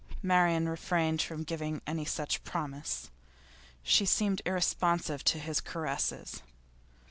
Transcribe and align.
Marian 0.23 0.67
refrained 0.67 1.21
from 1.21 1.43
giving 1.43 1.79
any 1.85 2.07
promise. 2.43 3.11
She 3.83 4.07
seemed 4.07 4.41
irresponsive 4.47 5.23
to 5.25 5.37
his 5.37 5.61
caresses. 5.61 6.41